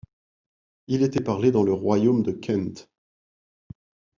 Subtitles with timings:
[0.87, 2.89] Il était parlé dans le royaume de Kent.